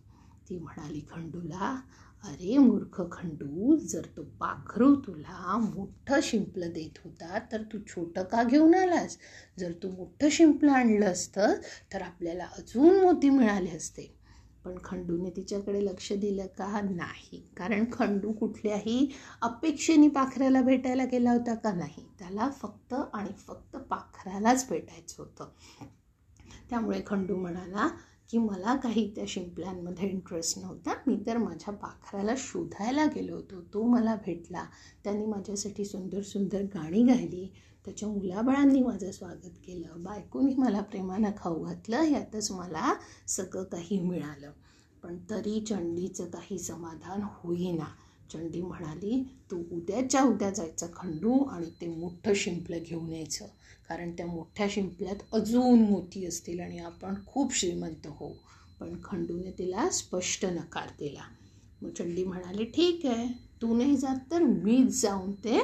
ती 0.49 0.57
म्हणाली 0.59 1.01
खंडूला 1.11 1.81
अरे 2.23 2.57
मूर्ख 2.57 3.01
खंडू 3.11 3.75
जर 3.75 4.05
तो 4.17 4.23
पाखरू 4.23 4.95
तुला 4.95 5.57
मोठं 5.57 6.19
शिंपलं 6.23 6.71
देत 6.71 6.99
होता 7.03 7.39
तर 7.51 7.61
तू 7.61 7.77
छोटं 7.87 8.23
का 8.23 8.43
घेऊन 8.43 8.75
आलास? 8.75 9.17
जर 9.59 9.71
तू 9.71 9.89
मोठं 9.91 10.29
शिंपलं 10.29 10.71
आणलं 10.71 11.05
असतं 11.05 11.53
तर 11.93 12.01
आपल्याला 12.01 12.45
अजून 12.45 13.01
मोती 13.01 13.29
मिळाले 13.29 13.69
असते. 13.69 14.15
पण 14.65 14.75
खंडूने 14.83 15.29
तिच्याकडे 15.29 15.85
लक्ष 15.85 16.13
दिलं 16.13 16.45
का? 16.45 16.81
नाही. 16.81 17.47
कारण 17.57 17.85
खंडू 17.91 18.31
कुठल्याही 18.31 19.11
अपेक्षेने 19.41 20.07
पाखराला 20.07 20.61
भेटायला 20.61 21.05
गेला 21.05 21.31
होता 21.31 21.55
का 21.55 21.73
नाही? 21.73 22.05
त्याला 22.19 22.49
फक्त 22.49 22.93
आणि 23.13 23.33
फक्त 23.47 23.77
पाखरालाच 23.77 24.69
भेटायचं 24.69 25.23
होतं. 25.23 25.49
त्यामुळे 26.69 27.01
खंडू 27.07 27.35
म्हणाला 27.35 27.89
की 28.33 28.39
मला 28.39 28.75
काही 28.75 29.15
त्या 29.15 29.23
शिंपल्यांमध्ये 29.27 30.09
इंटरेस्ट 30.09 30.59
नव्हता. 30.59 30.93
मी 31.07 31.23
तर 31.25 31.37
माझ्या 31.37 31.73
पाखराला 31.73 32.31
शोधायला 32.37 33.05
गेलो 33.05 33.35
होतो. 33.35 33.61
तो 33.61 33.83
मला 33.83 34.15
भेटला. 34.15 34.65
त्यांनी 35.03 35.25
माझ्यासाठी 35.25 35.85
सुंदर 35.85 36.21
सुंदर 36.21 36.61
गाणी 36.61 37.03
गायली. 37.03 37.53
त्याच्या 37.85 38.09
मुलाबाळांनी 38.09 38.81
माझं 38.81 39.11
स्वागत 39.11 39.57
केलं. 39.65 40.03
बायकोनी 40.03 40.55
मला 40.55 40.81
प्रेमानं 40.81 41.31
खाऊ 41.37 41.63
घातलं. 41.63 42.03
यातच 42.03 42.51
मला 42.51 42.93
सगळं 43.27 43.63
काही 43.63 43.99
मिळालं. 43.99 44.51
पण 45.03 45.17
तरी 45.29 45.61
चंडीचं 45.61 46.25
काही 46.25 46.59
समाधान 46.59 47.21
होईना. 47.23 47.85
चंडी 48.33 48.61
म्हणाली 48.61 49.23
तू 49.51 49.63
उद्याच्या 49.71 50.23
उद्या 50.23 50.49
जायचं 50.49 50.87
खंडू 50.95 51.43
आणि 51.43 51.69
ते 51.81 51.87
मोठं 51.87 52.33
शिंपलं 52.33 52.77
घेऊन 52.83 53.11
यायचं. 53.11 53.45
कारण 53.89 54.11
त्या 54.11 54.25
मोठ्या 54.27 54.67
शिंपल्यात 54.69 55.15
अजून 55.33 55.81
मोती 55.81 56.25
असतील 56.25 56.59
आणि 56.59 56.77
आपण 56.77 57.15
खूप 57.25 57.55
श्रीमंत 57.55 58.07
होऊ. 58.07 58.33
पण 58.79 58.95
खंडूने 59.03 59.51
तिला 59.51 59.89
स्पष्ट 59.89 60.45
नकार 60.45 60.87
दिला. 60.99 61.23
मग 61.81 61.89
चंडी 61.89 62.23
म्हणाली 62.23 62.65
ठीक 62.65 63.05
आहे 63.05 63.27
तू 63.61 63.77
नाही 63.77 63.97
जात 63.97 64.31
तर 64.31 64.43
मीच 64.43 65.01
जाऊन 65.01 65.31
ते 65.31 65.59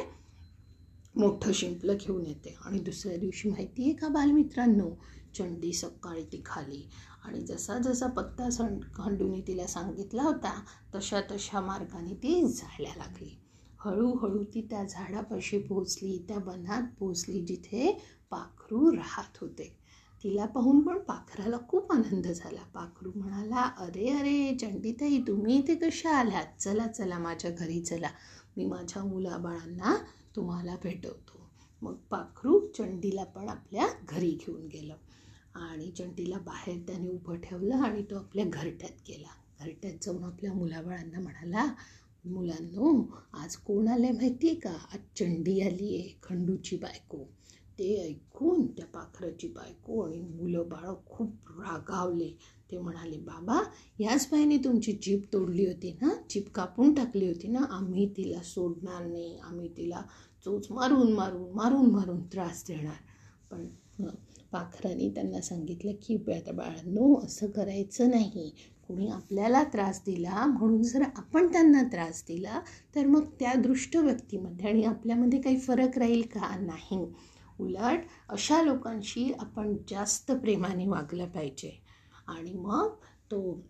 मोठं 1.16 1.52
शिंपलं 1.52 1.96
घेऊन 2.02 2.26
येते. 2.26 2.56
आणि 2.66 2.80
दुसऱ्या 2.80 3.18
दिवशी 3.18 3.50
माहिती 3.50 3.84
आहे 3.84 3.94
का 3.94 4.08
बालमित्रांनो 4.08 4.90
चंडी 5.36 5.74
सकाळी 5.74 6.24
ती 6.24 6.42
खाली 6.46 6.88
आणि 7.26 7.40
जसा 7.42 7.78
जसा 7.78 8.08
पत्ता 8.08 8.50
सं 8.50 8.80
खंडूने 8.94 9.42
तिला 9.48 9.68
सांगितला 9.68 10.24
होता 10.24 10.64
तशा 10.96 11.22
तशा 11.22 11.62
मार्गाने 11.62 12.14
ती 12.14 12.48
जायला 12.48 12.94
लागली. 12.98 13.36
हळूहळू 13.80 14.44
ती 14.44 14.62
त्या 14.62 14.84
झाडापाशी 14.84 15.60
पोचली 15.60 16.26
त्या 16.28 16.38
वनात 16.38 16.84
पोचली 17.00 17.42
जिथे 17.42 17.92
पाखरू 18.30 18.92
राहत 18.92 19.38
होते. 19.42 19.80
तिला 20.24 20.46
पाहून 20.46 20.82
पण 20.82 20.98
पाखराला 21.00 21.58
खूप 21.68 21.92
आनंद 21.92 22.28
झाला. 22.28 22.64
पाखरू 22.74 23.12
म्हणाला 23.16 23.62
अरे 23.78 24.10
अरे 24.10 24.58
चंडीताई 24.62 25.22
तुम्ही 25.28 25.58
इथे 25.58 25.76
कशा 25.76 26.16
आल्यात 26.16 26.62
चला 26.62 26.88
चला 26.88 27.20
माझ्या 27.20 27.52
घरी 27.52 27.82
चला. 27.82 28.10
मी 28.58 28.66
माझ्या 28.66 29.04
मुलाबाळांना 29.04 29.96
तुम्हाला 30.36 30.76
भेटवतो. 30.84 31.40
मग 31.82 31.94
पाखरू 31.94 32.60
चंडीला 32.78 33.24
पण 33.24 33.50
आपल्या 33.50 33.88
घरी 34.10 34.32
घेऊन 34.32 34.68
गेलं. 34.68 34.96
आणि 35.60 35.92
चंडीला 35.92 36.38
बाहेर 36.38 36.80
त्याने 36.88 37.10
उभं 37.10 37.36
ठेवलं 37.36 37.76
आणि 37.76 38.02
तो 38.02 38.16
आपल्या 38.16 38.46
घरट्यात 38.46 39.02
गेला. 39.08 39.64
घरट्यात 39.64 39.94
जाऊन 40.02 40.24
आपल्या 40.24 40.54
मुलाबाळांना 40.54 41.20
म्हणाला 41.20 41.74
मुलांनो 42.26 43.18
आज 43.34 43.56
कोण 43.56 43.88
आलं 43.88 44.12
माहिती 44.12 44.48
आहे 44.48 44.56
का? 44.56 44.70
आज 44.70 45.00
चंडी 45.20 45.62
आली 45.62 45.96
आहे 45.96 46.20
खंडूची 46.24 46.78
बायको. 46.78 47.18
ते 47.80 48.08
ऐकून 48.08 48.68
त्या 48.68 48.86
पाखराची 48.86 49.48
बायको 49.48 50.02
आणि 50.02 50.20
मुलं 50.22 50.70
बाळं 50.70 50.96
खूप 51.06 51.36
रागावले. 51.50 52.38
ते 52.72 52.78
म्हणाले 52.78 53.18
बाबा 53.18 53.62
याच 54.00 54.30
बाईने 54.32 54.58
तुमची 54.58 54.92
जीप 55.02 55.26
तोडली 55.34 55.66
होती 55.66 55.92
ना? 56.02 56.10
जीप 56.30 56.50
कापून 56.50 56.94
टाकली 56.94 57.28
होती 57.28 57.48
ना? 57.48 57.60
आम्ही 57.70 58.14
तिला 58.18 58.42
सोडणार 58.42 59.06
नाही. 59.06 59.38
आम्ही 59.38 59.78
तिला 59.78 60.02
चोच 60.46 60.68
मारून 60.72 61.14
मारून 61.14 61.52
मारून 61.52 61.92
मारून 61.92 62.24
त्रास 62.24 62.64
देणार. 62.68 62.96
पण 63.52 63.68
पाखराने 64.52 65.10
त्यांना 65.10 65.42
सांगितलं 65.42 65.92
की 65.92 66.16
आता 66.16 66.52
बाळांनो 66.52 67.26
असं 67.26 67.48
करायचं 67.48 68.10
नाही. 68.10 68.50
कुणी 68.88 69.08
आपल्याला 69.08 69.64
त्रास 69.64 70.02
दिला 70.06 70.46
म्हणून 70.46 70.84
जर 70.84 71.02
आपण 71.16 71.52
त्यांना 71.52 71.84
त्रास 71.84 72.24
दिला 72.28 72.62
तर 72.96 73.06
मग 73.06 73.26
त्या 73.40 73.54
दृष्ट 73.54 73.98
व्यक्तीमध्ये 73.98 74.70
आणि 74.70 74.84
आपल्यामध्ये 74.84 75.42
काही 75.42 75.60
फरक 75.60 75.98
राहील 75.98 76.22
का? 76.22 76.58
नाही. 76.60 77.14
उलट 77.60 78.00
अशा 78.30 78.62
लोकांशी 78.62 79.34
आपण 79.40 79.76
जास्त 79.90 80.32
प्रेमाने 80.32 80.88
वागलं 80.88 81.28
पाहिजे. 81.28 81.82
आणि 82.28 82.54
मग 82.54 82.90
तो 83.32 83.64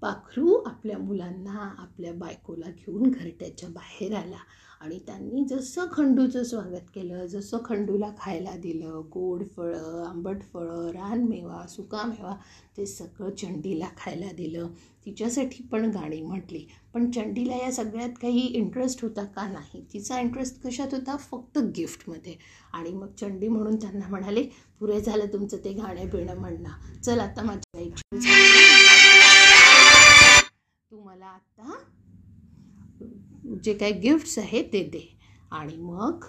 पाखरू 0.00 0.52
आपल्या 0.52 0.98
मुलांना 0.98 1.74
आपल्या 1.78 2.12
बायकोला 2.12 2.70
घेऊन 2.70 3.10
घरट्याच्या 3.10 3.68
बाहेर 3.68 4.14
आला. 4.14 4.38
आणि 4.80 4.98
त्यांनी 4.98 5.44
जसं 5.44 5.86
खंडूचं 5.92 6.42
स्वागत 6.44 6.88
केलं 6.94 7.26
जसं 7.26 7.58
खंडूला 7.64 8.10
खायला 8.18 8.56
दिलं 8.56 9.00
गोड 9.12 9.42
फळं 9.56 10.04
आंबट 10.06 10.42
फळं 10.52 10.90
रानमेवा 10.90 11.66
सुकामेवा 11.66 12.34
ते 12.76 12.86
सगळं 12.86 13.30
चंडीला 13.30 13.88
खायला 13.96 14.32
दिलं. 14.32 14.68
तिच्यासाठी 15.06 15.62
पण 15.62 15.90
गाणी 15.90 16.20
म्हटली. 16.22 16.66
पण 16.94 17.10
चंडीला 17.10 17.56
या 17.56 17.72
सगळ्यात 17.72 18.10
काही 18.22 18.40
इंटरेस्ट 18.40 19.02
होता 19.02 19.24
का 19.24 19.46
नाही? 19.48 19.84
तिचा 19.92 20.20
इंटरेस्ट 20.20 20.62
कशात 20.64 20.94
होता? 20.94 21.16
फक्त 21.16 21.58
गिफ्टमध्ये 21.76 22.34
आणि 22.72 22.90
मग 22.90 23.12
चंडी 23.20 23.48
म्हणून 23.48 23.76
त्यांना 23.76 24.08
म्हणाले 24.08 24.42
पुरे 24.80 25.00
झालं 25.00 25.26
तुमचं 25.26 25.56
ते 25.56 25.72
गाणे 25.72 26.04
बिणं 26.04 26.36
म्हणणं. 26.36 27.00
चल 27.00 27.20
आता 27.20 27.42
माझ्या 27.42 27.62
तू 30.90 31.00
मला 31.00 31.26
आत्ता 31.26 31.72
जे 33.64 33.74
काही 33.74 33.92
गिफ्ट्स 33.92 34.38
आहेत 34.38 34.64
ते 34.64 34.84
दे. 34.84 35.16
आणि 35.50 35.76
मग 35.76 36.24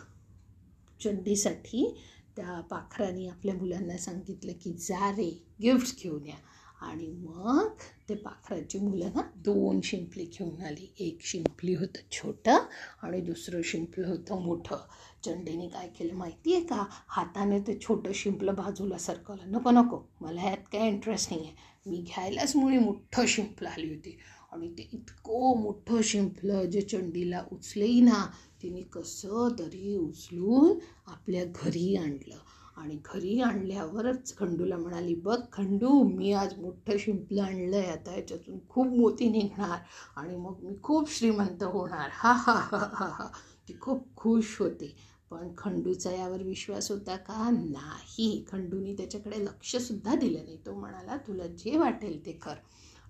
चंडीसाठी 1.03 1.97
त्या 2.35 2.61
पाखराने 2.61 3.27
आपल्या 3.27 3.55
मुलांना 3.55 3.97
सांगितलं 3.97 4.51
की 4.51 4.73
जा 4.73 5.11
रे 5.11 5.43
गिफ्ट्स 5.61 5.95
घेऊन 6.03 6.27
या. 6.27 6.35
आणि 6.81 7.07
मग 7.07 7.69
ते 8.09 8.15
पाखराची 8.15 8.79
मुलं 8.79 9.09
ना 9.15 9.21
दोन 9.35 9.81
शिंपली 9.83 10.25
घेऊन 10.25 10.61
आली. 10.61 10.93
एक 10.99 11.17
शिंपली 11.21 11.73
होतं 11.73 12.11
छोटं 12.11 12.57
आणि 13.01 13.21
दुसरं 13.21 13.61
शिंपलं 13.63 14.07
होतं 14.07 14.41
मोठं. 14.41 14.77
चंडीने 15.23 15.67
काय 15.67 15.87
केलं 15.87 16.13
माहिती 16.13 16.53
आहे 16.53 16.63
का? 16.63 16.85
हाताने 17.07 17.59
ते 17.59 17.79
छोटं 17.81 18.11
शिंपलं 18.13 18.55
बाजूला 18.55 18.97
सरकवलं. 18.97 19.51
नको 19.51 19.71
नको 19.71 20.09
मला 20.21 20.41
ह्यात 20.41 20.57
काय 20.57 20.87
इंटरेस्ट 20.87 21.33
नाही 21.33 21.45
आहे 21.45 21.89
मी 21.89 21.97
घ्यायलाच 21.97 22.55
मुळे 22.55 22.79
मोठं 22.79 23.25
शिंपलं 23.25 23.69
आली 23.69 23.89
होती. 23.89 24.17
आणि 24.55 24.67
ते 24.69 24.89
इतकं 24.93 25.61
मोठं 25.61 26.01
शिंपलं 26.01 26.65
जे 26.65 26.81
चंडीला 26.81 27.43
उचलेही 27.51 28.01
ना 28.01 28.25
तिने 28.61 28.81
कसं 28.81 29.49
तरी 29.59 29.95
उचलून 29.95 30.77
आपल्या 31.07 31.43
घरी 31.45 31.95
आणलं. 31.95 32.37
आणि 32.77 32.97
घरी 33.05 33.41
आणल्यावरच 33.41 34.37
खंडूला 34.37 34.77
म्हणाली 34.77 35.15
बघ 35.15 35.39
खंडू 35.51 36.03
मी 36.03 36.31
आज 36.31 36.59
मोठं 36.59 36.97
शिंपलं 36.99 37.41
आणलं 37.43 37.77
आहे 37.77 37.87
आता 37.87 38.15
याच्यातून 38.15 38.57
खूप 38.69 38.87
मोती 38.87 39.29
निघणार 39.29 39.77
आणि 40.15 40.35
मग 40.35 40.63
मी 40.63 40.75
खूप 40.83 41.09
श्रीमंत 41.09 41.63
होणार. 41.63 42.09
हा 42.13 42.31
हा 42.31 42.53
हा 42.53 42.89
हा 42.93 43.07
हा. 43.09 43.27
ती 43.67 43.73
खूप 43.81 44.15
खुश 44.15 44.59
होती. 44.59 44.95
पण 45.31 45.47
खंडूचा 45.57 46.11
यावर 46.11 46.43
विश्वास 46.43 46.91
होता 46.91 47.15
का? 47.15 47.49
नाही. 47.49 48.45
खंडूनी 48.47 48.93
त्याच्याकडे 48.93 49.45
लक्षसुद्धा 49.45 50.15
दिलं 50.15 50.43
नाही. 50.43 50.57
तो 50.65 50.73
म्हणाला 50.73 51.17
तुला 51.17 51.47
जे 51.47 51.77
वाटेल 51.77 52.25
ते 52.25 52.31
कर. 52.31 52.53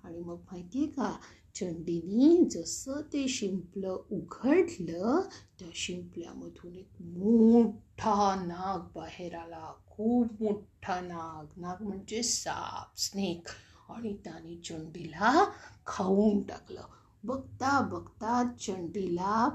आणि 0.06 0.20
मग 0.20 0.36
माहिती 0.36 0.78
आहे 0.78 0.88
का? 0.88 1.18
चंडीनी 1.56 2.46
जसं 2.52 3.02
ते 3.14 3.28
शिंपलं 3.28 3.98
उघडलं 4.12 5.22
त्या 5.60 5.68
शिंपल्यामधून 5.76 6.76
एक 6.76 6.90
मोठा 7.02 8.36
नाग 8.36 8.80
बाहेर 8.96 9.36
आला. 9.36 9.74
खूप 9.90 10.28
मोठा 10.42 11.02
नाग. 11.02 11.60
नाग 11.60 11.84
म्हणजे 11.84 12.24
साप 12.24 13.00
स्नेक. 13.00 13.48
आणि 13.90 14.14
त्याने 14.24 14.56
चंडीला 14.56 15.46
खाऊन 15.88 16.42
टाकलं. 16.42 16.82
बघता 17.24 17.82
बघता 17.82 18.52
चंडीला 18.60 19.50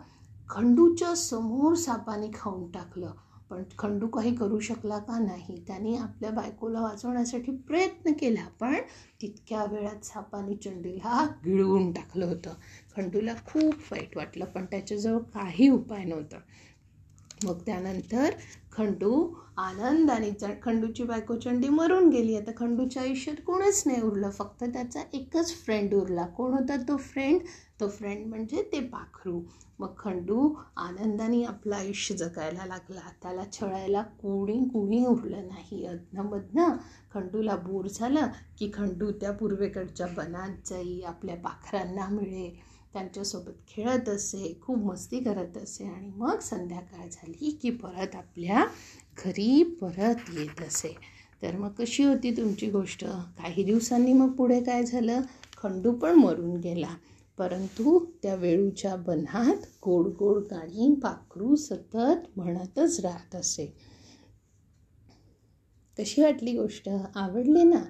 खंडूच्या 0.49 1.15
समोर 1.15 1.75
सापाने 1.75 2.31
खाऊन 2.35 2.71
टाकलं. 2.71 3.13
पण 3.51 3.63
खंडू 3.79 4.07
काही 4.07 4.35
करू 4.35 4.59
शकला 4.61 4.99
का 4.99 5.19
नाही? 5.19 5.57
त्याने 5.67 5.97
आपल्या 5.97 6.31
बायकोला 6.31 6.81
वाचवण्यासाठी 6.81 7.53
प्रयत्न 7.57 8.13
केला 8.13 8.47
पण 8.61 8.75
तितक्या 9.23 9.65
वेळात 9.65 10.05
सापाने 10.05 10.55
चंडीला 10.55 11.27
गिळवून 11.45 11.93
टाकलं 11.93 12.27
होतं. 12.27 12.55
खंडूला 12.97 13.35
खूप 13.47 13.75
वाईट 13.93 14.17
वाटलं 14.17 14.45
पण 14.45 14.65
त्याच्याजवळ 14.65 15.19
काही 15.35 15.69
उपाय 15.69 16.05
नव्हता. 16.05 16.39
मग 17.45 17.61
त्यानंतर 17.67 18.35
खंडू 18.73 19.29
आनंदाने 19.57 20.31
च 20.31 20.45
खंडूची 20.63 21.03
बायको 21.03 21.37
चंडी 21.37 21.69
मरून 21.69 22.09
गेली. 22.09 22.37
आता 22.37 22.51
खंडूच्या 22.57 23.03
आयुष्यात 23.03 23.37
कोणच 23.47 23.83
नाही 23.87 24.03
उरलं 24.03 24.31
फक्त 24.31 24.65
त्याचा 24.65 25.03
एकच 25.13 25.53
फ्रेंड 25.55 25.95
उरला. 25.95 26.27
कोण 26.27 26.53
होता 26.53 26.77
तो 26.77 26.97
फ्रेंड 26.97 27.41
तो 27.81 27.89
फ्रेंड 27.89 28.27
म्हणजे 28.27 28.63
ते 28.73 28.81
पाखरू. 28.81 29.41
मग 29.79 29.95
खंडू 29.99 30.55
आनंदाने 30.77 31.43
आपलं 31.45 31.77
आयुष्य 31.77 32.15
जगायला 32.15 32.67
लागला. 32.67 33.01
त्याला 33.23 33.43
छळायला 33.53 34.03
कुणी 34.03 34.69
कुणी 34.69 35.05
उरलं 35.07 35.49
नाही. 35.49 35.87
अधनमधनं 35.87 36.77
खंडूला 37.15 37.57
बोर 37.57 37.87
झालं 37.95 38.27
की 38.59 38.71
खंडू 38.75 39.11
त्या 39.11 39.33
पूर्वेकडच्या 39.33 40.07
बनात 40.07 40.69
जाई 40.69 41.01
आपल्या 41.01 41.37
पाखरांना 41.37 42.09
मिळे. 42.09 42.71
त्यांच्यासोबत 42.93 43.53
खेळत 43.69 44.09
असे 44.09 44.59
खूप 44.63 44.79
मस्ती 44.79 45.21
करत 45.21 45.59
असे 45.59 45.85
आणि 45.85 46.11
मग 46.17 46.39
संध्याकाळ 46.39 47.09
झाली 47.13 47.59
की 47.63 47.71
परत 47.71 48.17
आपल्या 48.17 48.65
घरी 49.25 49.63
परत 49.81 50.31
येत 50.37 50.63
असे. 50.63 50.97
तर 51.43 51.57
मग 51.57 51.69
कशी 51.69 52.05
होती 52.05 52.37
तुमची 52.37 52.71
गोष्ट? 52.71 53.05
काही 53.05 53.65
दिवसांनी 53.65 54.13
मग 54.13 54.33
पुढे 54.33 54.61
काय 54.63 54.85
झालं? 54.85 55.21
खंडू 55.57 55.93
पण 55.93 56.15
मरून 56.15 56.57
गेला. 56.57 56.95
परंतु 57.41 58.05
त्या 58.23 58.35
वेळूच्या 58.35 58.97
बन्हात 58.97 59.57
गोड 59.85 60.07
गोड 60.07 60.43
गाणी 60.43 60.95
पाखरू 60.95 61.57
सतत 61.57 62.27
म्हणतच 62.37 63.01
राहत 63.01 63.35
असे. 63.35 63.77
कशी 65.99 66.23
वाटली 66.23 66.57
गोष्ट. 66.57 66.89
आवडली 67.15 67.63
ना? 67.63 67.83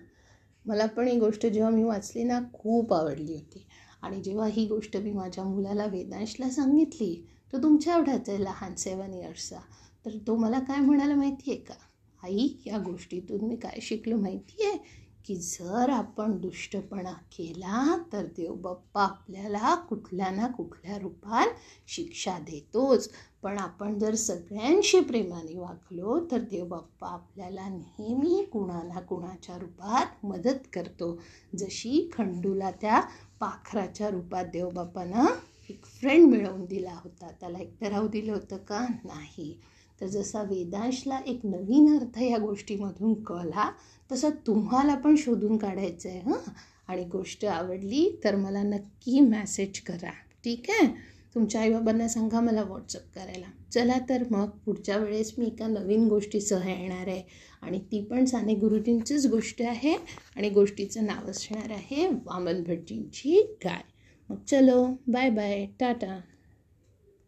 मला 0.67 0.87
पण 0.87 1.09
ही 1.09 1.19
गोष्ट 1.19 1.47
जेव्हा 1.47 1.71
मी 1.71 1.83
वाचली 1.83 2.23
ना 2.23 2.41
खूप 2.53 2.95
आवडली 2.95 3.35
होती. 3.35 3.67
आणि 4.03 4.23
जेव्हा 4.23 4.47
ही 4.47 4.67
गोष्ट 4.67 4.97
मी 4.97 5.13
माझ्या 5.13 5.45
मुलाला 5.45 5.85
वेदांशला 5.85 6.51
सांगितली 6.51 7.27
तो 7.53 7.63
तुमच्या 7.63 7.97
एवढाच 7.97 8.29
आहे 8.29 8.45
लहान 8.45 8.75
सेवन 8.75 9.15
इयर्सचा 9.15 9.59
तर 10.07 10.11
तो 10.27 10.37
मला 10.37 10.59
काय 10.59 10.77
म्हणायला 10.77 11.15
माहिती 11.15 11.51
आहे 11.51 11.61
का? 11.61 11.75
आई 12.23 12.49
या 12.67 12.79
गोष्टीतून 12.79 13.41
मी 13.41 13.57
काय 13.57 13.79
शिकलो 13.83 14.17
माहिती 14.17 14.67
आहे 14.67 15.00
की 15.27 15.37
जर 15.37 15.91
आपण 15.91 16.39
दुष्टपणा 16.39 17.13
केला 17.13 17.99
तर 18.13 18.25
देव 18.25 18.55
बाप्पा 18.55 19.03
आपल्याला 19.03 19.75
कुठल्या 19.75 20.31
ना 20.31 20.47
कुठल्या 20.47 20.99
रूपात 20.99 21.47
शिक्षा 21.89 22.39
देतोच. 22.39 23.11
पण 23.43 23.59
आपण 23.59 23.99
जर 23.99 24.15
सगळ्यांशी 24.15 25.01
प्रेमाने 25.01 25.59
वागलो 25.59 26.27
तर 26.31 26.39
देव 26.39 26.65
बाप्पा 26.65 27.09
आपल्याला 27.09 27.69
नेहमी 27.69 28.45
कुणा 28.53 28.83
ना 28.83 29.01
कुणाच्या 29.01 29.59
रूपात 29.59 30.25
मदत 30.25 30.69
करतो. 30.73 31.21
जशी 31.59 32.11
खंडूला 32.13 32.71
त्या 32.71 33.01
पाखराच्या 33.41 34.11
रूपात 34.11 34.45
देवबाप्पानं 34.45 35.27
एक 35.71 35.85
फ्रेंड 35.85 36.29
मिळवून 36.29 36.65
दिला 36.65 37.01
होता. 37.05 37.31
त्याला 37.41 37.59
एकटं 37.59 37.87
राहू 37.87 38.09
दिलं 38.09 38.33
होतं 38.33 38.57
का? 38.57 38.87
नाही. 39.05 39.61
तर 40.01 40.07
जसा 40.07 40.43
वेदांशला 40.43 41.21
एक 41.27 41.41
नवीन 41.45 41.97
अर्थ 41.97 42.23
या 42.23 42.39
गोष्टीमधून 42.39 43.15
कळला 43.15 43.71
तसं 44.13 44.31
तुम्हाला 44.47 44.95
पण 44.95 45.15
शोधून 45.17 45.57
काढायचं 45.57 46.09
आहे 46.09 46.21
हां? 46.21 46.51
आणि 46.89 47.05
गोष्ट 47.05 47.45
आवडली 47.45 48.21
तर 48.25 48.37
मला 48.37 48.63
नक्की 48.63 49.21
मॅसेज 49.21 49.81
करा. 49.81 50.11
ठीक 50.45 50.65
आहे? 50.71 51.11
तुमच्या 51.35 51.61
आईबाबांना 51.61 52.09
सांगा 52.09 52.41
मला 52.41 52.63
व्हॉट्सअप 52.63 53.03
करायला. 53.15 53.47
चला 53.73 53.99
तर 54.09 54.23
मग 54.31 54.49
पुढच्या 54.49 54.97
वेळेस 54.97 55.33
मी 55.39 55.47
एका 55.47 55.67
नवीन 55.67 56.09
गोष्टीसह 56.09 56.69
येणार 56.69 57.07
आहे. 57.07 57.23
आणि 57.63 57.79
ती 57.79 58.03
पण 58.03 58.25
साने 58.25 58.55
गुरुजींचीच 58.55 59.27
गोष्ट 59.27 59.63
आहे 59.63 59.95
आणि 60.37 60.51
गोष्टीचं 60.51 61.07
नाव 61.07 61.31
असणार 61.31 61.71
आहे 61.71 62.07
वामन 62.07 62.63
भटजींची 62.63 63.57
गाय. 63.65 63.83
मग 64.31 64.37
चलो 64.49 64.87
बाय 65.07 65.31
बाय 65.31 65.67
टाटा. 65.81 66.21